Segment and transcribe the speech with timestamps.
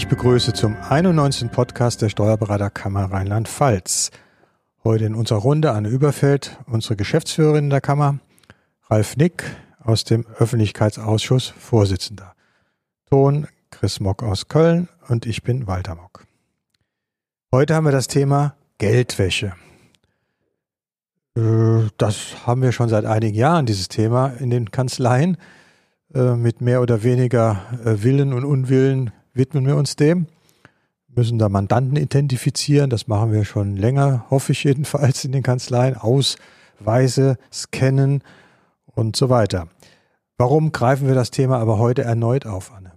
[0.00, 1.50] Ich begrüße zum 91.
[1.50, 4.10] Podcast der Steuerberaterkammer Rheinland-Pfalz.
[4.82, 8.18] Heute in unserer Runde Anne Überfeld, unsere Geschäftsführerin der Kammer,
[8.88, 9.44] Ralf Nick
[9.78, 12.32] aus dem Öffentlichkeitsausschuss, Vorsitzender.
[13.10, 16.24] Ton Chris Mock aus Köln und ich bin Walter Mock.
[17.52, 19.52] Heute haben wir das Thema Geldwäsche.
[21.36, 25.36] Äh, das haben wir schon seit einigen Jahren, dieses Thema in den Kanzleien.
[26.12, 30.26] Äh, mit mehr oder weniger äh, Willen und Unwillen widmen wir uns dem.
[31.08, 32.90] Müssen da Mandanten identifizieren.
[32.90, 35.96] Das machen wir schon länger, hoffe ich jedenfalls in den Kanzleien.
[35.96, 38.22] Ausweise scannen
[38.86, 39.68] und so weiter.
[40.36, 42.92] Warum greifen wir das Thema aber heute erneut auf, Anne?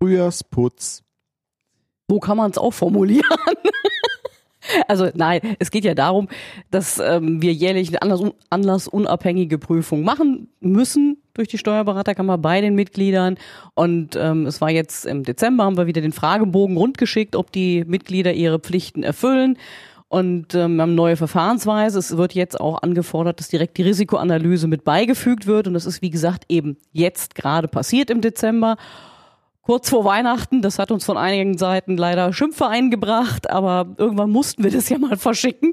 [0.00, 1.02] Frühjahrsputz.
[2.08, 3.24] So kann man es auch formulieren.
[4.88, 6.28] Also nein, es geht ja darum,
[6.70, 12.74] dass ähm, wir jährlich eine anlass, anlassunabhängige Prüfung machen müssen durch die Steuerberaterkammer bei den
[12.74, 13.36] Mitgliedern.
[13.74, 17.84] Und ähm, es war jetzt im Dezember, haben wir wieder den Fragebogen rundgeschickt, ob die
[17.86, 19.56] Mitglieder ihre Pflichten erfüllen.
[20.08, 21.98] Und ähm, wir haben neue Verfahrensweise.
[21.98, 25.66] Es wird jetzt auch angefordert, dass direkt die Risikoanalyse mit beigefügt wird.
[25.66, 28.76] Und das ist, wie gesagt, eben jetzt gerade passiert im Dezember
[29.62, 30.60] kurz vor Weihnachten.
[30.60, 34.98] Das hat uns von einigen Seiten leider Schimpfe eingebracht, aber irgendwann mussten wir das ja
[34.98, 35.72] mal verschicken.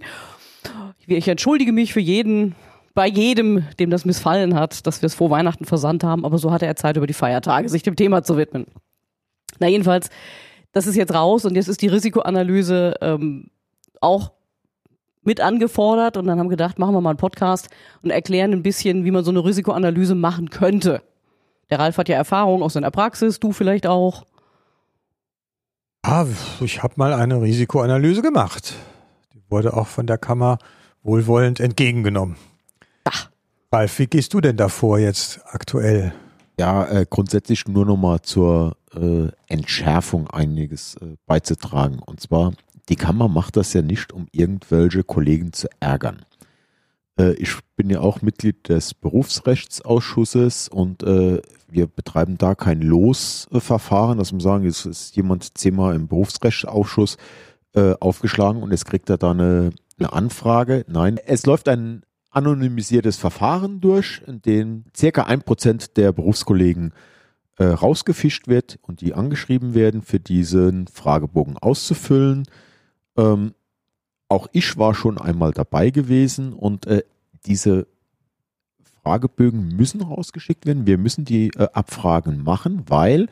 [1.05, 2.55] Ich entschuldige mich für jeden,
[2.93, 6.51] bei jedem, dem das missfallen hat, dass wir es vor Weihnachten versandt haben, aber so
[6.51, 8.67] hatte er Zeit über die Feiertage, sich dem Thema zu widmen.
[9.59, 10.09] Na jedenfalls,
[10.71, 13.49] das ist jetzt raus und jetzt ist die Risikoanalyse ähm,
[14.01, 14.31] auch
[15.23, 17.69] mit angefordert und dann haben wir gedacht, machen wir mal einen Podcast
[18.03, 21.01] und erklären ein bisschen, wie man so eine Risikoanalyse machen könnte.
[21.69, 24.25] Der Ralf hat ja Erfahrung aus seiner Praxis, du vielleicht auch.
[26.01, 26.25] Ah,
[26.61, 28.73] ich habe mal eine Risikoanalyse gemacht.
[29.33, 30.57] Die wurde auch von der Kammer
[31.03, 32.37] wohlwollend entgegengenommen.
[33.03, 33.29] Ach.
[33.71, 36.13] Ralf, wie gehst du denn davor jetzt aktuell?
[36.57, 41.99] Ja, äh, grundsätzlich nur nochmal zur äh, Entschärfung einiges äh, beizutragen.
[41.99, 42.53] Und zwar,
[42.89, 46.25] die Kammer macht das ja nicht, um irgendwelche Kollegen zu ärgern.
[47.19, 54.17] Äh, ich bin ja auch Mitglied des Berufsrechtsausschusses und äh, wir betreiben da kein Losverfahren,
[54.17, 57.17] dass wir sagen, es ist jemand zehnmal im Berufsrechtsausschuss
[57.75, 60.85] äh, aufgeschlagen und jetzt kriegt er da eine, eine Anfrage.
[60.87, 66.93] Nein, es läuft ein anonymisiertes Verfahren durch, in dem circa ein Prozent der Berufskollegen
[67.61, 72.45] rausgefischt wird und die angeschrieben werden, für diesen Fragebogen auszufüllen.
[73.17, 73.53] Ähm,
[74.29, 77.03] auch ich war schon einmal dabei gewesen und äh,
[77.45, 77.87] diese
[79.03, 80.85] Fragebögen müssen rausgeschickt werden.
[80.85, 83.27] Wir müssen die äh, Abfragen machen, weil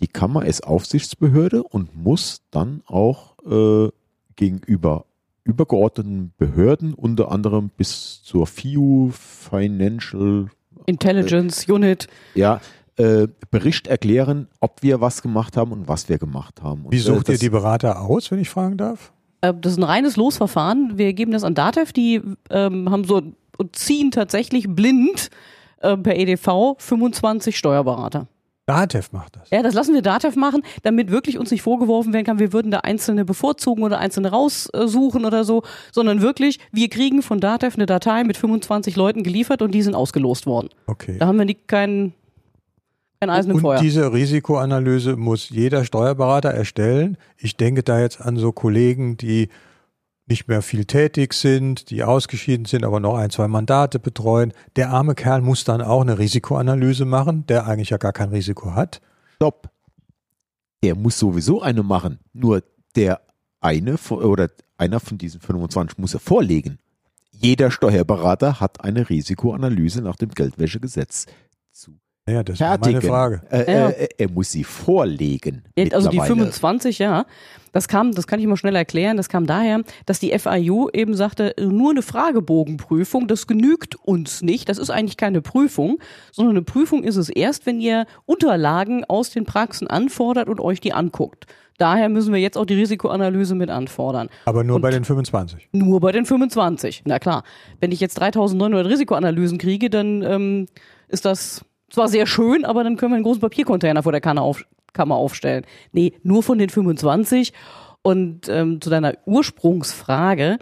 [0.00, 3.90] die Kammer ist Aufsichtsbehörde und muss dann auch äh,
[4.36, 5.04] gegenüber
[5.44, 10.48] übergeordneten Behörden, unter anderem bis zur FIU, Financial
[10.86, 12.60] Intelligence äh, Unit, ja,
[12.96, 16.86] äh, Bericht erklären, ob wir was gemacht haben und was wir gemacht haben.
[16.86, 19.12] Und, Wie sucht ihr die Berater aus, wenn ich fragen darf?
[19.44, 20.96] Äh, das ist ein reines Losverfahren.
[20.96, 23.22] Wir geben das an DATEV, die ähm, haben so
[23.56, 25.30] und ziehen tatsächlich blind
[25.80, 28.26] äh, per EDV 25 Steuerberater.
[28.66, 29.50] DATEV macht das.
[29.50, 32.70] Ja, das lassen wir DATEV machen, damit wirklich uns nicht vorgeworfen werden kann, wir würden
[32.70, 35.62] da einzelne bevorzugen oder einzelne raussuchen oder so,
[35.92, 39.94] sondern wirklich, wir kriegen von DATEV eine Datei mit 25 Leuten geliefert und die sind
[39.94, 40.70] ausgelost worden.
[40.86, 41.18] Okay.
[41.18, 42.14] Da haben wir nicht keinen
[43.26, 43.80] kein Eisen im und Feuer.
[43.80, 47.16] diese Risikoanalyse muss jeder Steuerberater erstellen.
[47.36, 49.48] Ich denke da jetzt an so Kollegen, die
[50.26, 54.52] nicht mehr viel tätig sind, die ausgeschieden sind, aber noch ein, zwei Mandate betreuen.
[54.76, 58.74] Der arme Kerl muss dann auch eine Risikoanalyse machen, der eigentlich ja gar kein Risiko
[58.74, 59.00] hat.
[59.36, 59.70] Stopp.
[60.82, 62.20] Der muss sowieso eine machen.
[62.32, 62.62] Nur
[62.96, 63.20] der
[63.60, 66.78] eine oder einer von diesen 25 muss er vorlegen.
[67.30, 71.26] Jeder Steuerberater hat eine Risikoanalyse nach dem Geldwäschegesetz
[71.72, 71.98] zu
[72.28, 72.98] ja, das fertigen.
[72.98, 73.42] ist meine Frage.
[73.50, 73.88] Äh, ja.
[73.90, 75.62] äh, er muss sie vorlegen.
[75.92, 77.26] Also die 25, ja.
[77.72, 81.14] Das kam, das kann ich mal schnell erklären, das kam daher, dass die FIU eben
[81.14, 84.68] sagte, nur eine Fragebogenprüfung, das genügt uns nicht.
[84.68, 85.98] Das ist eigentlich keine Prüfung,
[86.30, 90.80] sondern eine Prüfung ist es erst, wenn ihr Unterlagen aus den Praxen anfordert und euch
[90.80, 91.46] die anguckt.
[91.76, 94.28] Daher müssen wir jetzt auch die Risikoanalyse mit anfordern.
[94.44, 95.70] Aber nur und bei den 25?
[95.72, 97.42] Nur bei den 25, na klar.
[97.80, 100.66] Wenn ich jetzt 3900 Risikoanalysen kriege, dann ähm,
[101.08, 101.64] ist das
[101.94, 105.16] zwar sehr schön, aber dann können wir einen großen Papiercontainer vor der Kanne auf, Kammer
[105.16, 105.64] aufstellen.
[105.92, 107.52] Nee, nur von den 25.
[108.02, 110.58] Und ähm, zu deiner Ursprungsfrage,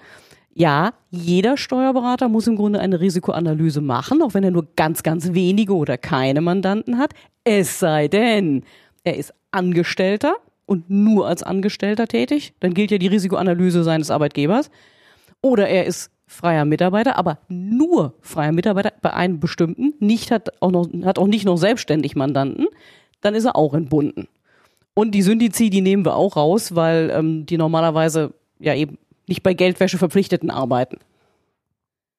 [0.55, 5.33] ja, jeder Steuerberater muss im Grunde eine Risikoanalyse machen, auch wenn er nur ganz, ganz
[5.33, 7.13] wenige oder keine Mandanten hat.
[7.45, 8.65] Es sei denn,
[9.03, 10.37] er ist Angestellter
[10.67, 12.55] und nur als Angestellter tätig.
[12.61, 14.71] Dann gilt ja die Risikoanalyse seines Arbeitgebers.
[15.41, 20.71] Oder er ist freier Mitarbeiter, aber nur freier Mitarbeiter bei einem bestimmten, nicht hat auch
[20.71, 22.67] noch, hat auch nicht noch selbstständig Mandanten,
[23.21, 24.29] dann ist er auch entbunden.
[24.95, 29.43] Und die Syndizi, die nehmen wir auch raus, weil ähm, die normalerweise ja eben nicht
[29.43, 30.99] bei Geldwäsche verpflichteten arbeiten.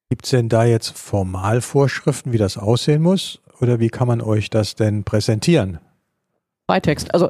[0.10, 3.42] Gibt es denn da jetzt Formalvorschriften, wie das aussehen muss?
[3.60, 5.80] Oder wie kann man euch das denn präsentieren?
[6.68, 7.14] Freitext.
[7.14, 7.30] Also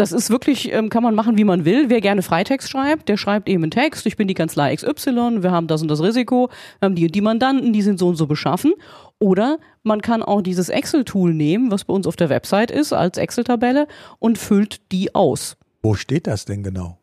[0.00, 1.90] das ist wirklich, ähm, kann man machen, wie man will.
[1.90, 4.06] Wer gerne Freitext schreibt, der schreibt eben einen Text.
[4.06, 6.48] Ich bin die Kanzlei XY, wir haben das und das Risiko,
[6.78, 8.72] wir haben die und die Mandanten, die sind so und so beschaffen.
[9.18, 13.18] Oder man kann auch dieses Excel-Tool nehmen, was bei uns auf der Website ist, als
[13.18, 13.86] Excel-Tabelle
[14.18, 15.58] und füllt die aus.
[15.82, 16.98] Wo steht das denn genau?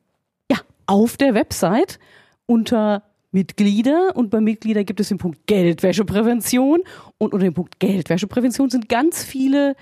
[0.52, 0.58] Ja,
[0.88, 2.00] auf der Website
[2.48, 6.80] unter Mitglieder und bei Mitglieder gibt es den Punkt Geldwäscheprävention
[7.20, 9.76] und unter dem Punkt Geldwäscheprävention sind ganz viele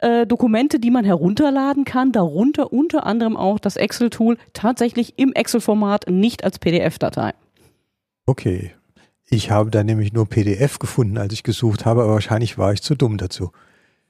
[0.00, 6.08] äh, Dokumente, die man herunterladen kann, darunter unter anderem auch das Excel-Tool, tatsächlich im Excel-Format,
[6.08, 7.32] nicht als PDF-Datei.
[8.26, 8.72] Okay.
[9.32, 12.82] Ich habe da nämlich nur PDF gefunden, als ich gesucht habe, aber wahrscheinlich war ich
[12.82, 13.52] zu dumm dazu.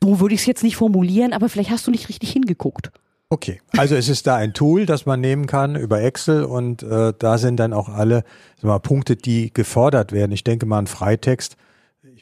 [0.02, 2.90] So würde ich es jetzt nicht formulieren, aber vielleicht hast du nicht richtig hingeguckt.
[3.28, 7.12] Okay, also es ist da ein Tool, das man nehmen kann über Excel und äh,
[7.16, 8.24] da sind dann auch alle
[8.62, 10.32] mal, Punkte, die gefordert werden.
[10.32, 11.56] Ich denke mal ein Freitext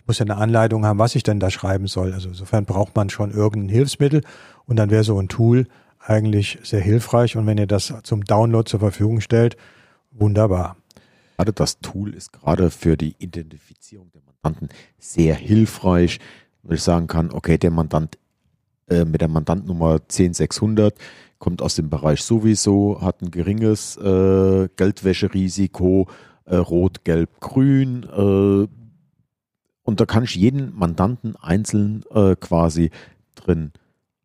[0.09, 2.13] muss ja eine Anleitung haben, was ich denn da schreiben soll.
[2.13, 4.23] Also insofern braucht man schon irgendein Hilfsmittel
[4.65, 5.67] und dann wäre so ein Tool
[6.01, 9.57] eigentlich sehr hilfreich und wenn ihr das zum Download zur Verfügung stellt,
[10.11, 10.77] wunderbar.
[11.37, 16.19] Gerade das Tool ist gerade für die Identifizierung der Mandanten sehr hilfreich,
[16.63, 18.19] weil ich sagen kann, okay, der Mandant
[18.89, 20.95] äh, mit der Mandantnummer 10600
[21.39, 26.09] kommt aus dem Bereich sowieso, hat ein geringes äh, Geldwäscherisiko,
[26.47, 28.78] äh, rot, gelb, grün, äh,
[29.89, 32.91] und da kann ich jeden Mandanten einzeln äh, quasi
[33.35, 33.73] drin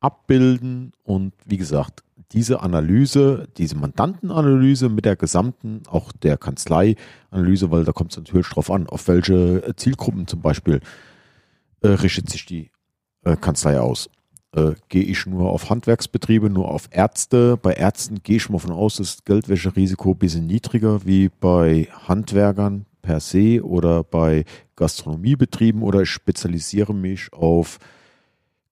[0.02, 0.92] abbilden.
[1.04, 7.94] Und wie gesagt, diese Analyse, diese Mandantenanalyse mit der gesamten, auch der Kanzleianalyse, weil da
[7.94, 10.82] kommt es natürlich drauf an, auf welche Zielgruppen zum Beispiel
[11.80, 12.70] äh, richtet sich die
[13.24, 14.10] äh, Kanzlei aus.
[14.54, 17.56] Äh, gehe ich nur auf Handwerksbetriebe, nur auf Ärzte.
[17.56, 21.88] Bei Ärzten gehe ich mal von aus, dass das Geldwäscherisiko ein bisschen niedriger wie bei
[22.06, 24.46] Handwerkern, per se oder bei
[24.76, 27.78] Gastronomiebetrieben oder ich spezialisiere mich auf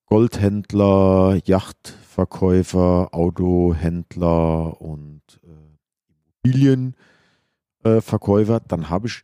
[0.08, 5.50] Goldhändler, Yachtverkäufer, Autohändler und äh,
[6.44, 9.24] Immobilienverkäufer, äh, dann habe ich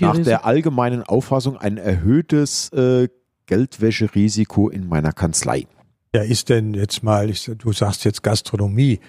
[0.00, 3.08] nach der allgemeinen Auffassung ein erhöhtes äh,
[3.46, 5.66] Geldwäscherisiko in meiner Kanzlei.
[6.14, 9.00] Ja, ist denn jetzt mal, ich, du sagst jetzt Gastronomie,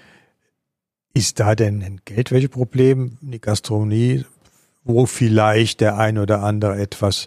[1.14, 3.16] ist da denn ein Geldwäscheproblem?
[3.22, 4.26] Die Gastronomie
[4.86, 7.26] wo vielleicht der ein oder andere etwas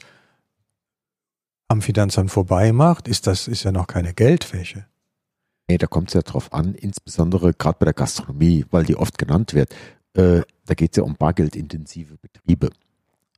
[1.67, 4.85] am Finanzamt vorbei macht, ist das ist ja noch keine Geldwäsche.
[5.67, 9.17] Nee, da kommt es ja drauf an, insbesondere gerade bei der Gastronomie, weil die oft
[9.17, 9.75] genannt wird.
[10.13, 12.71] Äh, da geht es ja um bargeldintensive Betriebe.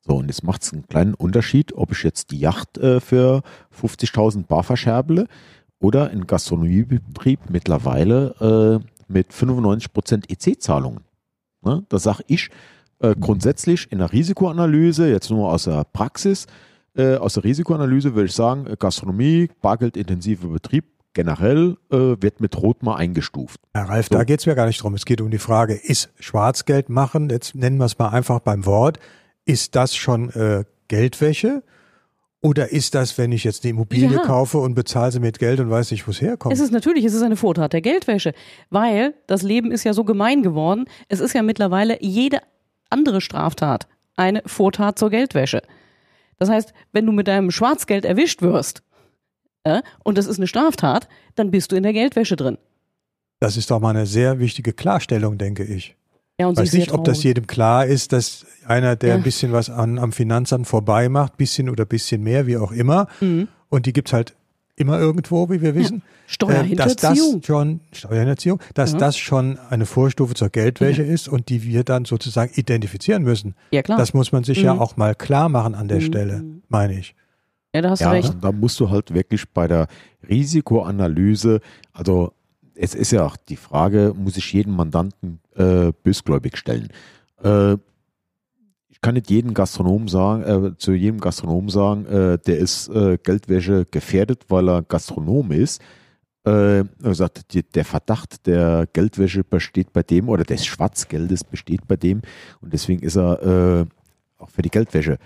[0.06, 3.42] So, und jetzt macht es einen kleinen Unterschied, ob ich jetzt die Yacht äh, für
[3.78, 5.28] 50.000 Bar verscherble
[5.80, 11.04] oder einen Gastronomiebetrieb mittlerweile äh, mit 95% EC-Zahlungen.
[11.64, 11.86] Ne?
[11.90, 12.50] Da sage ich,
[13.02, 16.48] äh, grundsätzlich in der Risikoanalyse, jetzt nur aus der Praxis,
[16.96, 22.84] äh, aus der Risikoanalyse würde ich sagen, Gastronomie, bargeldintensiver Betrieb, generell äh, wird mit Rot
[22.84, 23.60] mal eingestuft.
[23.74, 24.16] Herr Ralf, so.
[24.16, 24.94] da geht es mir gar nicht drum.
[24.94, 28.66] Es geht um die Frage, ist Schwarzgeld machen, jetzt nennen wir es mal einfach beim
[28.66, 29.00] Wort,
[29.46, 31.64] ist das schon äh, Geldwäsche?
[32.44, 34.24] Oder ist das, wenn ich jetzt eine Immobilie ja.
[34.24, 36.54] kaufe und bezahle sie mit Geld und weiß nicht, wo es herkommt?
[36.54, 38.34] Es ist natürlich, es ist eine Vortat der Geldwäsche,
[38.72, 40.86] weil das Leben ist ja so gemein geworden.
[41.08, 42.40] Es ist ja mittlerweile jede
[42.92, 45.62] andere Straftat eine Vortat zur Geldwäsche.
[46.38, 48.84] Das heißt, wenn du mit deinem Schwarzgeld erwischt wirst
[49.64, 52.58] äh, und das ist eine Straftat, dann bist du in der Geldwäsche drin.
[53.40, 55.96] Das ist doch mal eine sehr wichtige Klarstellung, denke ich.
[56.40, 59.16] Ja, und Weiß nicht, ob das jedem klar ist, dass einer, der ja.
[59.16, 63.08] ein bisschen was an, am Finanzamt vorbei macht, bisschen oder bisschen mehr, wie auch immer,
[63.20, 63.48] mhm.
[63.70, 64.36] und die gibt es halt
[64.76, 65.98] immer irgendwo, wie wir wissen.
[65.98, 66.12] Ja.
[66.28, 66.80] Steuerhinterziehung.
[66.80, 68.98] Äh, dass das schon, Steuerhinterziehung, dass ja.
[68.98, 71.14] das schon eine Vorstufe zur Geldwäsche ja.
[71.14, 73.56] ist und die wir dann sozusagen identifizieren müssen.
[73.72, 73.98] Ja, klar.
[73.98, 74.66] Das muss man sich mhm.
[74.66, 76.06] ja auch mal klar machen an der mhm.
[76.06, 77.16] Stelle, meine ich.
[77.74, 78.36] Ja, da hast du recht.
[78.42, 79.88] Da musst du halt wirklich bei der
[80.28, 81.62] Risikoanalyse,
[81.94, 82.34] also
[82.76, 86.90] es ist ja auch die Frage, muss ich jeden Mandanten äh, bösgläubig stellen?
[87.44, 87.78] Äh,
[89.02, 93.86] kann nicht jedem Gastronom sagen, äh, zu jedem Gastronom sagen, äh, der ist äh, Geldwäsche
[93.90, 95.82] gefährdet, weil er Gastronom ist.
[96.46, 101.88] Äh, er sagt, die, der Verdacht der Geldwäsche besteht bei dem oder des Schwarzgeldes besteht
[101.88, 102.22] bei dem
[102.62, 103.42] und deswegen ist er
[103.82, 103.86] äh,
[104.42, 105.18] auch für die Geldwäsche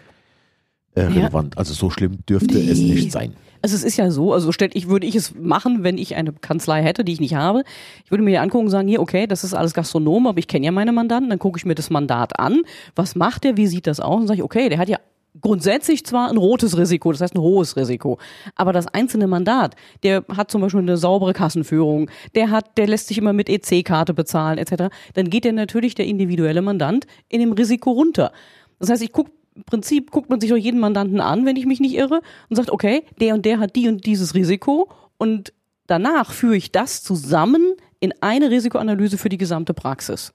[0.94, 1.56] äh, relevant.
[1.56, 1.60] Ja.
[1.60, 2.70] Also so schlimm dürfte nee.
[2.70, 3.34] es nicht sein.
[3.62, 6.34] Also es ist ja so, also stell, ich würde ich es machen, wenn ich eine
[6.34, 7.64] Kanzlei hätte, die ich nicht habe.
[8.04, 10.48] Ich würde mir die angucken und sagen, hier, okay, das ist alles Gastronom, aber ich
[10.48, 12.62] kenne ja meine Mandanten, dann gucke ich mir das Mandat an.
[12.96, 13.58] Was macht der?
[13.58, 14.22] Wie sieht das aus?
[14.22, 14.98] Und sage ich, okay, der hat ja
[15.42, 18.20] grundsätzlich zwar ein rotes Risiko, das heißt ein hohes Risiko,
[18.56, 23.08] aber das einzelne Mandat, der hat zum Beispiel eine saubere Kassenführung, der hat, der lässt
[23.08, 27.52] sich immer mit EC-Karte bezahlen etc., dann geht der natürlich der individuelle Mandant in dem
[27.52, 28.32] Risiko runter.
[28.80, 29.32] Das heißt, ich gucke
[29.66, 32.72] Prinzip guckt man sich doch jeden Mandanten an, wenn ich mich nicht irre, und sagt,
[32.72, 35.54] okay, der und der hat die und dieses Risiko und
[35.88, 40.34] danach führe ich das zusammen in eine Risikoanalyse für die gesamte Praxis.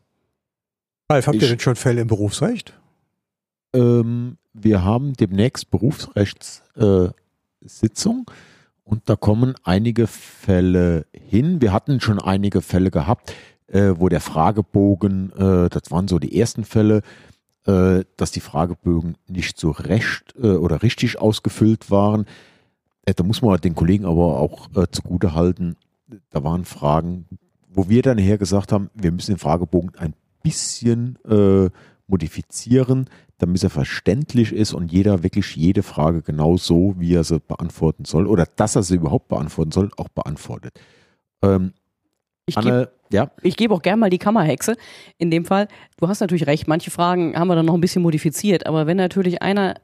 [1.10, 2.74] Ralf, habt Ich- ihr denn schon Fälle im Berufsrecht?
[3.74, 8.32] Ähm, wir haben demnächst Berufsrechtssitzung äh,
[8.84, 11.60] und da kommen einige Fälle hin.
[11.60, 13.34] Wir hatten schon einige Fälle gehabt,
[13.68, 17.02] äh, wo der Fragebogen, äh, das waren so die ersten Fälle,
[17.66, 22.26] äh, dass die Fragebögen nicht so recht äh, oder richtig ausgefüllt waren.
[23.04, 25.76] Äh, da muss man den Kollegen aber auch äh, zugute halten.
[26.30, 27.26] Da waren Fragen,
[27.68, 31.70] wo wir dann her gesagt haben, wir müssen den Fragebogen ein bisschen äh,
[32.06, 37.40] modifizieren, damit er verständlich ist und jeder wirklich jede Frage genau so, wie er sie
[37.40, 40.78] beantworten soll oder dass er sie überhaupt beantworten soll, auch beantwortet.
[41.42, 41.72] Ähm,
[42.46, 44.76] Ich gebe ja, ich gebe auch gerne mal die Kammerhexe.
[45.18, 45.68] In dem Fall,
[45.98, 48.96] du hast natürlich recht, manche Fragen haben wir dann noch ein bisschen modifiziert, aber wenn
[48.96, 49.74] natürlich einer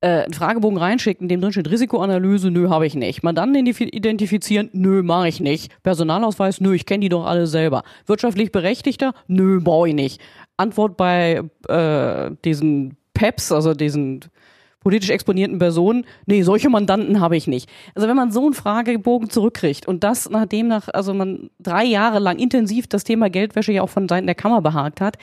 [0.00, 3.24] äh, einen Fragebogen reinschickt, in dem drin steht Risikoanalyse, nö, habe ich nicht.
[3.24, 5.72] Mandanten identif- identifizieren, nö, mache ich nicht.
[5.82, 7.82] Personalausweis, nö, ich kenne die doch alle selber.
[8.06, 10.20] Wirtschaftlich Berechtigter, nö, brauche ich nicht.
[10.56, 14.20] Antwort bei äh, diesen PEPs, also diesen
[14.80, 17.68] politisch exponierten Personen, nee, solche Mandanten habe ich nicht.
[17.94, 22.18] Also wenn man so einen Fragebogen zurückkriegt und das nachdem nach, also man drei Jahre
[22.18, 25.18] lang intensiv das Thema Geldwäsche ja auch von Seiten der Kammer behagt hat,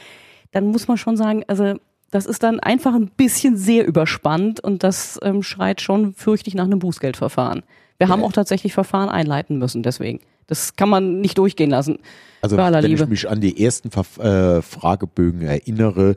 [0.52, 1.76] dann muss man schon sagen, also
[2.12, 6.66] das ist dann einfach ein bisschen sehr überspannt und das ähm, schreit schon fürchtig nach
[6.66, 7.64] einem Bußgeldverfahren.
[7.98, 10.20] Wir haben auch tatsächlich Verfahren einleiten müssen, deswegen.
[10.48, 11.98] Das kann man nicht durchgehen lassen.
[12.42, 13.04] Also wenn Liebe.
[13.04, 16.16] ich mich an die ersten Ver äh, Fragebögen erinnere,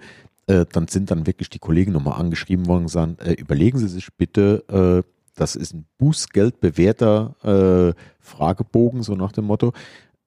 [0.49, 3.88] äh, dann sind dann wirklich die Kollegen nochmal angeschrieben worden und gesagt, äh, überlegen Sie
[3.88, 4.64] sich bitte,
[5.05, 9.73] äh, das ist ein bußgeldbewährter äh, Fragebogen, so nach dem Motto,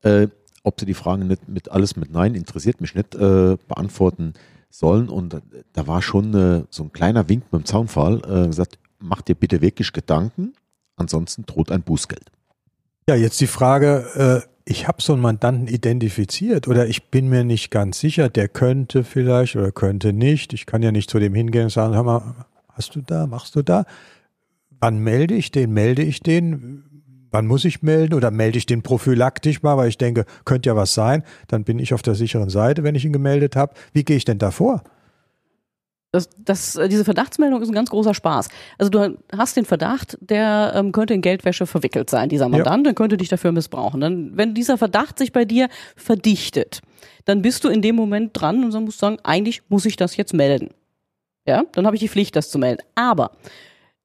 [0.03, 0.27] äh,
[0.63, 4.33] ob Sie die Fragen nicht mit alles mit Nein interessiert mich nicht beantworten
[4.69, 5.09] sollen.
[5.09, 5.41] Und
[5.73, 9.91] da war schon so ein kleiner Wink mit dem Zaunfall, gesagt, mach dir bitte wirklich
[9.91, 10.53] Gedanken,
[10.97, 12.31] ansonsten droht ein Bußgeld.
[13.09, 17.71] Ja, jetzt die Frage, ich habe so einen Mandanten identifiziert oder ich bin mir nicht
[17.71, 20.53] ganz sicher, der könnte vielleicht oder könnte nicht.
[20.53, 23.55] Ich kann ja nicht zu dem hingehen und sagen, hör mal, hast du da, machst
[23.55, 23.85] du da?
[24.79, 25.71] Wann melde ich den?
[25.73, 26.83] Melde ich den?
[27.31, 30.75] Wann muss ich melden oder melde ich den prophylaktisch mal, weil ich denke, könnte ja
[30.75, 31.23] was sein.
[31.47, 33.73] Dann bin ich auf der sicheren Seite, wenn ich ihn gemeldet habe.
[33.93, 34.83] Wie gehe ich denn da vor?
[36.11, 38.49] Das, das, äh, diese Verdachtsmeldung ist ein ganz großer Spaß.
[38.77, 42.93] Also du hast den Verdacht, der ähm, könnte in Geldwäsche verwickelt sein, dieser Mandant, der
[42.93, 44.01] könnte dich dafür missbrauchen.
[44.01, 46.81] Dann, wenn dieser Verdacht sich bei dir verdichtet,
[47.25, 49.95] dann bist du in dem Moment dran und dann musst du sagen, eigentlich muss ich
[49.95, 50.71] das jetzt melden.
[51.47, 52.83] Ja, dann habe ich die Pflicht, das zu melden.
[52.95, 53.31] Aber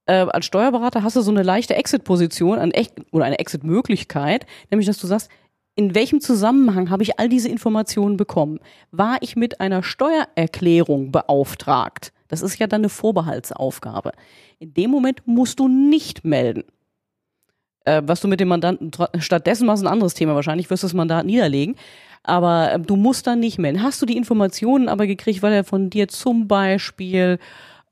[0.06, 4.86] äh, als Steuerberater hast du so eine leichte Exit-Position an echt, oder eine Exit-Möglichkeit, nämlich
[4.86, 5.28] dass du sagst,
[5.76, 8.58] in welchem Zusammenhang habe ich all diese Informationen bekommen?
[8.90, 12.12] War ich mit einer Steuererklärung beauftragt?
[12.28, 14.12] Das ist ja dann eine Vorbehaltsaufgabe.
[14.58, 16.64] In dem Moment musst du nicht melden.
[17.84, 20.34] Äh, was du mit dem Mandanten stattdessen machst, ein anderes Thema.
[20.34, 21.76] Wahrscheinlich wirst du das Mandat niederlegen.
[22.22, 23.82] Aber äh, du musst dann nicht melden.
[23.82, 27.38] Hast du die Informationen aber gekriegt, weil er von dir zum Beispiel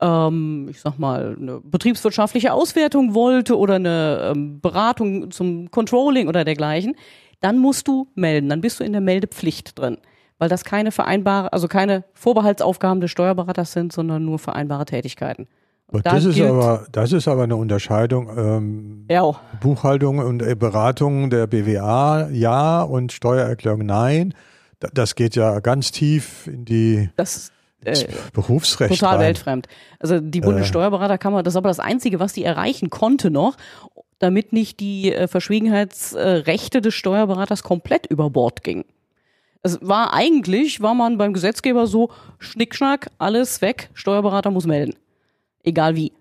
[0.01, 6.43] ähm, ich sag mal, eine betriebswirtschaftliche Auswertung wollte oder eine ähm, Beratung zum Controlling oder
[6.43, 6.95] dergleichen,
[7.45, 8.49] dann musst du melden.
[8.49, 9.97] Dann bist du in der Meldepflicht drin.
[10.37, 15.47] Weil das keine vereinbare, also keine Vorbehaltsaufgaben des Steuerberaters sind, sondern nur vereinbare Tätigkeiten.
[16.03, 18.29] Das, ist aber, das ist aber eine Unterscheidung.
[18.35, 24.33] Ähm, Ja, Buchhaltung und äh, Beratung der BWA ja und Steuererklärung nein.
[24.79, 27.51] Da- Das geht ja ganz tief in die das
[27.85, 27.95] äh,
[28.33, 29.25] Berufsrecht total rein.
[29.27, 29.67] weltfremd.
[29.99, 33.55] Also die Bundessteuerberaterkammer, das ist aber das Einzige, was die erreichen konnte noch,
[34.19, 38.85] damit nicht die äh, Verschwiegenheitsrechte des Steuerberaters komplett über Bord gingen.
[39.61, 44.95] Es war eigentlich, war man beim Gesetzgeber so, Schnickschnack, alles weg, Steuerberater muss melden.
[45.63, 46.13] Egal wie.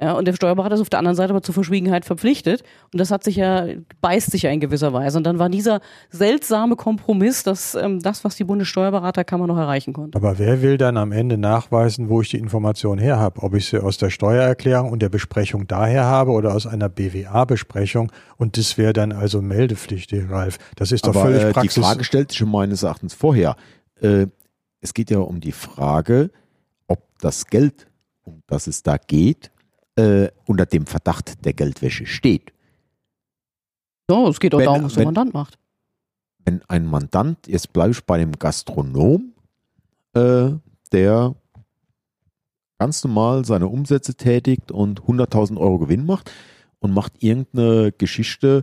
[0.00, 2.62] Ja, und der Steuerberater ist auf der anderen Seite aber zur Verschwiegenheit verpflichtet.
[2.90, 3.66] Und das hat sich ja,
[4.00, 5.18] beißt sich ja in gewisser Weise.
[5.18, 10.16] Und dann war dieser seltsame Kompromiss, dass ähm, das, was die Bundessteuerberaterkammer noch erreichen konnte.
[10.16, 13.42] Aber wer will dann am Ende nachweisen, wo ich die Information her habe?
[13.42, 18.10] Ob ich sie aus der Steuererklärung und der Besprechung daher habe oder aus einer BWA-Besprechung?
[18.38, 20.56] Und das wäre dann also meldepflichtig, Ralf.
[20.76, 21.84] Das ist doch Aber völlig äh, die praxis.
[21.84, 23.54] Frage stellt sich schon meines Erachtens vorher.
[24.00, 24.28] Äh,
[24.80, 26.30] es geht ja um die Frage,
[26.86, 27.86] ob das Geld,
[28.24, 29.50] um das es da geht,
[29.96, 32.52] äh, unter dem Verdacht der Geldwäsche steht.
[34.08, 35.58] So, es geht auch Wenn- darum, was der Mandant macht.
[36.44, 39.32] Wenn ein Mandant, jetzt bleibe ich bei dem Gastronom,
[40.14, 40.50] äh,
[40.92, 41.34] der
[42.78, 46.32] ganz normal seine Umsätze tätigt und 100.000 Euro Gewinn macht
[46.78, 48.62] und macht irgendeine Geschichte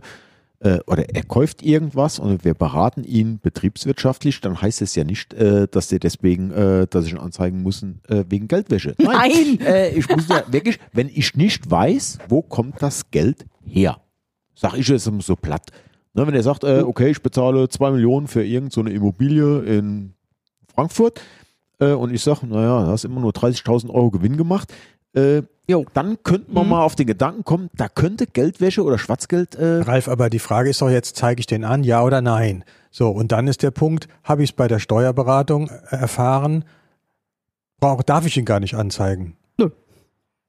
[0.60, 5.34] äh, oder er kauft irgendwas und wir beraten ihn betriebswirtschaftlich, dann heißt es ja nicht,
[5.34, 8.94] äh, dass der deswegen, äh, dass ich ihn anzeigen muss äh, wegen Geldwäsche.
[8.98, 9.60] Nein.
[9.60, 13.98] Äh, ich muss ja wirklich, wenn ich nicht weiß, wo kommt das Geld her,
[14.54, 15.70] sag ich es so platt.
[16.14, 20.14] Ne, wenn er sagt, äh, okay, ich bezahle zwei Millionen für irgendeine so Immobilie in
[20.74, 21.20] Frankfurt
[21.78, 24.72] äh, und ich sage, naja, da hast immer nur 30.000 Euro Gewinn gemacht,
[25.12, 25.84] äh, Jo.
[25.92, 26.70] dann könnte man Mhm.
[26.70, 30.70] mal auf den Gedanken kommen, da könnte Geldwäsche oder Schwarzgeld äh, Ralf, aber die Frage
[30.70, 32.64] ist doch jetzt, zeige ich den an, ja oder nein?
[32.90, 36.64] So, und dann ist der Punkt, habe ich es bei der Steuerberatung äh, erfahren,
[37.80, 39.36] brauch, darf ich ihn gar nicht anzeigen?
[39.58, 39.68] Nö.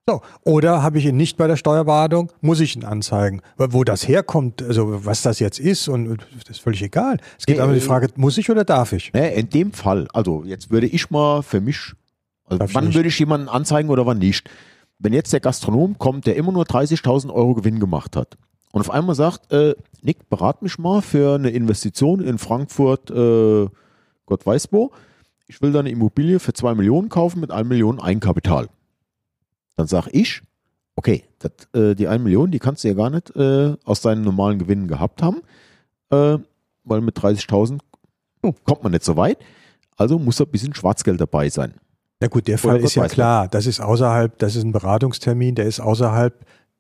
[0.08, 3.42] So, oder habe ich ihn nicht bei der Steuerberatung, muss ich ihn anzeigen?
[3.58, 7.18] Wo wo das herkommt, also was das jetzt ist, und das ist völlig egal.
[7.38, 9.12] Es geht Äh, aber um die Frage, muss ich oder darf ich?
[9.12, 11.92] Ne, in dem Fall, also jetzt würde ich mal für mich,
[12.46, 12.96] also wann nicht.
[12.96, 14.50] würde ich jemanden anzeigen oder wann nicht?
[15.00, 18.38] Wenn jetzt der Gastronom kommt, der immer nur 30.000 Euro Gewinn gemacht hat
[18.72, 23.68] und auf einmal sagt, äh, Nick, berat mich mal für eine Investition in Frankfurt, äh,
[24.26, 24.92] Gott weiß wo,
[25.48, 28.68] ich will da eine Immobilie für 2 Millionen kaufen mit 1 Million Eigenkapital.
[29.78, 30.42] Dann sage ich,
[30.96, 34.24] okay, das, äh, die 1 Million, die kannst du ja gar nicht äh, aus deinen
[34.24, 35.42] normalen Gewinnen gehabt haben,
[36.12, 36.38] äh,
[36.84, 37.80] weil mit 30.000
[38.44, 39.38] oh, kommt man nicht so weit.
[39.96, 41.74] Also muss da ein bisschen Schwarzgeld dabei sein.
[42.22, 43.48] Ja gut, der Fall ist ja klar.
[43.48, 46.34] Das ist außerhalb, das ist ein Beratungstermin, der ist außerhalb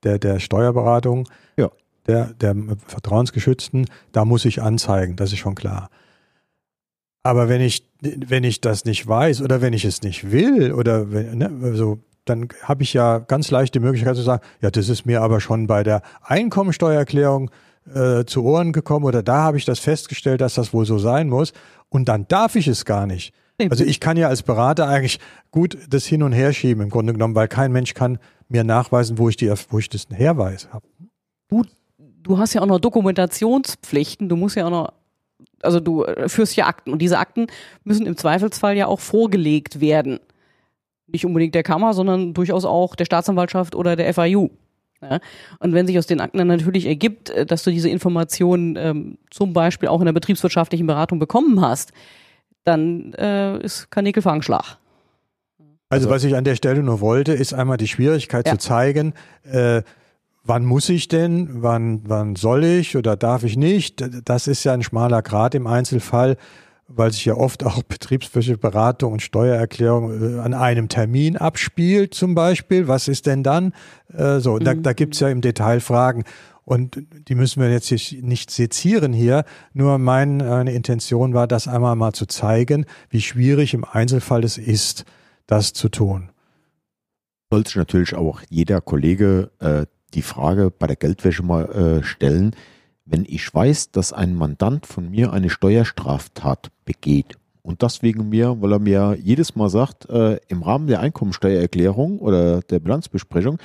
[0.03, 1.27] der, der Steuerberatung,
[1.57, 1.71] Ja.
[2.07, 2.55] der, der
[2.87, 3.85] Vertrauensgeschützten.
[4.11, 5.89] Da muss ich anzeigen, das ist schon klar.
[7.23, 11.11] Aber wenn ich, wenn ich das nicht weiß oder wenn ich es nicht will oder
[11.11, 14.87] wenn, ne, also, dann habe ich ja ganz leicht die Möglichkeit zu sagen, ja, das
[14.89, 17.49] ist mir aber schon bei der Einkommensteuererklärung
[17.93, 21.27] äh, zu Ohren gekommen oder da habe ich das festgestellt, dass das wohl so sein
[21.29, 21.53] muss
[21.89, 23.33] und dann darf ich es gar nicht.
[23.69, 25.19] Also ich kann ja als Berater eigentlich
[25.51, 29.17] gut das hin und her schieben im Grunde genommen, weil kein Mensch kann mir nachweisen,
[29.17, 30.85] wo ich die, wo ich das herweis habe.
[32.23, 34.93] du hast ja auch noch Dokumentationspflichten, du musst ja auch noch,
[35.61, 37.47] also du äh, führst ja Akten und diese Akten
[37.83, 40.19] müssen im Zweifelsfall ja auch vorgelegt werden.
[41.07, 44.49] Nicht unbedingt der Kammer, sondern durchaus auch der Staatsanwaltschaft oder der FIU.
[45.01, 45.19] Ja?
[45.59, 49.17] Und wenn sich aus den Akten dann natürlich ergibt, äh, dass du diese Informationen ähm,
[49.29, 51.91] zum Beispiel auch in der betriebswirtschaftlichen Beratung bekommen hast,
[52.69, 54.77] dann äh, ist Kanickelfangschlag.
[55.89, 58.53] Also, was ich an der Stelle nur wollte, ist einmal die Schwierigkeit Ja.
[58.53, 59.81] zu zeigen, äh,
[60.43, 64.03] wann muss ich denn, wann, wann soll ich oder darf ich nicht.
[64.25, 66.37] Das ist ja ein schmaler Grad im Einzelfall,
[66.87, 72.35] weil sich ja oft auch betriebswirtschaftliche Beratung und Steuererklärung äh, an einem Termin abspielt zum
[72.35, 72.87] Beispiel.
[72.87, 73.73] Was ist denn dann?
[74.13, 76.23] Äh, so, da, da gibt's ja im Detail Fragen.
[76.69, 79.43] Und die müssen wir jetzt nicht sezieren hier.
[79.73, 85.03] Nur meine Intention war, das einmal mal zu zeigen, wie schwierig im Einzelfall es ist,
[85.47, 86.29] das zu tun.
[87.49, 92.55] Soll sich natürlich auch jeder Kollege äh, die Frage bei der Geldwäsche mal äh, stellen,
[93.03, 98.61] wenn ich weiß, dass ein Mandant von mir eine Steuerstraftat begeht und das wegen mir,
[98.61, 103.57] weil er mir jedes Mal sagt, äh, im Rahmen der Einkommensteuererklärung oder der Bilanzbesprechung,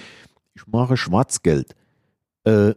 [0.55, 1.75] ich mache Schwarzgeld,
[2.45, 2.73] äh,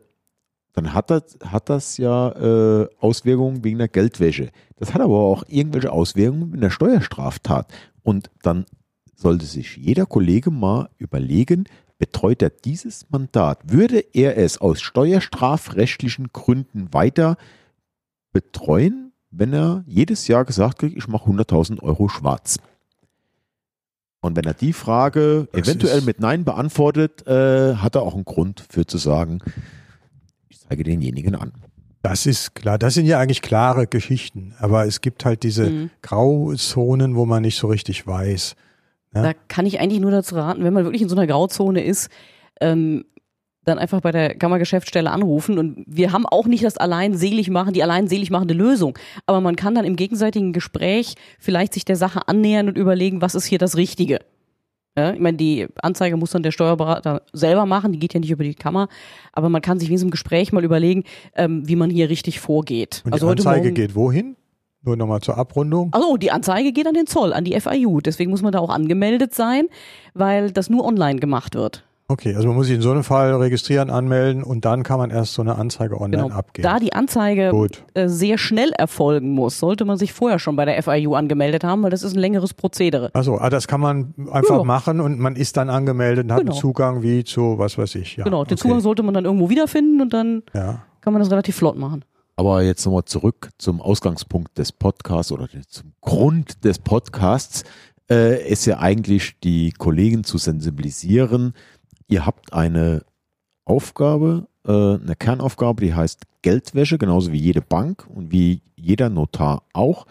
[0.77, 4.51] dann hat das, hat das ja äh, Auswirkungen wegen der Geldwäsche.
[4.75, 7.73] Das hat aber auch irgendwelche Auswirkungen in der Steuerstraftat.
[8.03, 8.65] Und dann
[9.15, 11.63] sollte sich jeder Kollege mal überlegen,
[11.97, 13.71] betreut er dieses Mandat?
[13.71, 17.37] Würde er es aus steuerstrafrechtlichen Gründen weiter
[18.31, 22.59] betreuen, wenn er jedes Jahr gesagt kriegt, ich mache 100.000 Euro schwarz?
[24.21, 28.25] Und wenn er die Frage Das eventuell mit Nein beantwortet, äh, hat er auch einen
[28.25, 29.39] Grund für zu sagen,
[30.69, 31.51] zeige denjenigen an.
[32.03, 32.77] Das ist klar.
[32.77, 34.53] Das sind ja eigentlich klare Geschichten.
[34.59, 35.89] Aber es gibt halt diese Mhm.
[36.01, 38.55] Grauzonen, wo man nicht so richtig weiß.
[39.15, 39.21] Ja.
[39.23, 42.09] Da kann ich eigentlich nur dazu raten, wenn man wirklich in so einer Grauzone ist,
[42.61, 43.05] ähm,
[43.65, 45.57] dann einfach bei der Kammergeschäftsstelle anrufen.
[45.59, 48.97] Und wir haben auch nicht das allein selig machen, die allein selig machende Lösung.
[49.25, 53.35] Aber man kann dann im gegenseitigen Gespräch vielleicht sich der Sache annähern und überlegen, was
[53.35, 54.19] ist hier das Richtige.
[54.97, 58.31] Ja, ich meine, die Anzeige muss dann der Steuerberater selber machen, die geht ja nicht
[58.31, 58.87] über die Kammer,
[59.31, 61.03] aber man kann sich wenigstens im Gespräch mal überlegen,
[61.35, 63.03] ähm, wie man hier richtig vorgeht.
[63.05, 64.35] Und die also heute Anzeige geht wohin?
[64.81, 65.89] Nur nochmal zur Abrundung.
[65.93, 67.99] also die Anzeige geht an den Zoll, an die FIU.
[67.99, 69.67] Deswegen muss man da auch angemeldet sein,
[70.13, 71.86] weil das nur online gemacht wird.
[72.09, 75.09] Okay, also man muss sich in so einem Fall registrieren, anmelden und dann kann man
[75.09, 76.35] erst so eine Anzeige online Genau.
[76.35, 76.63] abgeben.
[76.63, 77.83] Da die Anzeige Gut.
[77.95, 81.83] äh, sehr schnell erfolgen muss, sollte man sich vorher schon bei der FIU angemeldet haben,
[81.83, 83.09] weil das ist ein längeres Prozedere.
[83.13, 84.63] Also, ah, das kann man einfach Ja.
[84.63, 86.53] machen und man ist dann angemeldet und hat Genau.
[86.53, 88.15] einen Zugang wie zu, was weiß ich.
[88.15, 88.61] Ja, genau, den okay.
[88.61, 90.83] Zugang sollte man dann irgendwo wiederfinden und dann Ja.
[91.01, 92.05] kann man das relativ flott machen.
[92.37, 97.65] Aber jetzt nochmal zurück zum Ausgangspunkt des Podcasts oder zum Grund des Podcasts.
[98.09, 101.53] äh, ist ja eigentlich die Kollegen zu sensibilisieren.
[102.07, 103.03] Ihr habt eine
[103.65, 109.63] Aufgabe, äh, eine Kernaufgabe, die heißt Geldwäsche, genauso wie jede Bank und wie jeder Notar
[109.73, 110.05] auch,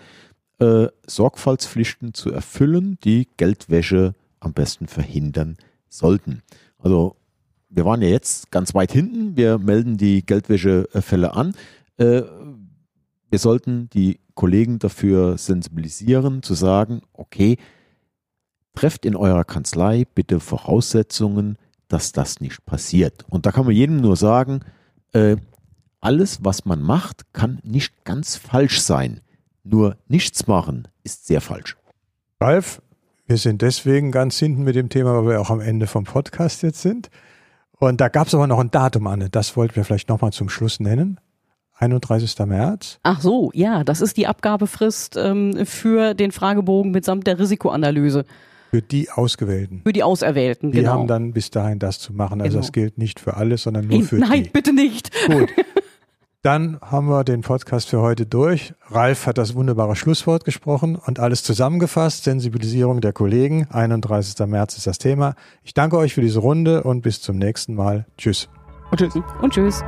[0.58, 5.56] äh, Sorgfaltspflichten zu erfüllen, die Geldwäsche am besten verhindern
[5.88, 6.42] sollten.
[6.78, 7.16] Also
[7.68, 11.54] wir waren ja jetzt ganz weit hinten, wir melden die Geldwäschefälle an.
[11.96, 12.22] Äh,
[13.30, 17.56] wir sollten die Kollegen dafür sensibilisieren, zu sagen, okay,
[18.74, 21.56] trefft in eurer Kanzlei bitte Voraussetzungen,
[21.88, 23.24] dass das nicht passiert.
[23.28, 24.60] Und da kann man jedem nur sagen,
[25.12, 25.36] äh,
[26.00, 29.20] alles, was man macht, kann nicht ganz falsch sein.
[29.64, 31.76] Nur nichts machen ist sehr falsch.
[32.40, 32.80] Ralf,
[33.26, 36.62] wir sind deswegen ganz hinten mit dem Thema, weil wir auch am Ende vom Podcast
[36.62, 37.10] jetzt sind.
[37.78, 39.30] Und da gab es aber noch ein Datum, Anne.
[39.30, 41.18] Das wollten wir vielleicht nochmal zum Schluss nennen.
[41.78, 42.38] 31.
[42.46, 42.98] März.
[43.02, 48.24] Ach so, ja, das ist die Abgabefrist ähm, für den Fragebogen mitsamt der Risikoanalyse.
[48.70, 49.82] Für die Ausgewählten.
[49.84, 50.92] Für die Auserwählten, die genau.
[50.92, 52.40] haben dann bis dahin das zu machen.
[52.40, 52.62] Also Genau.
[52.62, 54.50] das gilt nicht für alle, sondern nur für Nein, die.
[54.50, 55.10] bitte nicht.
[55.26, 55.50] Gut.
[56.42, 58.72] Dann haben wir den Podcast für heute durch.
[58.88, 62.22] Ralf hat das wunderbare Schlusswort gesprochen und alles zusammengefasst.
[62.22, 63.66] Sensibilisierung der Kollegen.
[63.72, 64.46] 31.
[64.46, 65.34] März ist das Thema.
[65.64, 68.06] Ich danke euch für diese Runde und bis zum nächsten Mal.
[68.16, 68.48] Tschüss.
[68.92, 69.14] Und tschüss.
[69.42, 69.82] Und tschüss.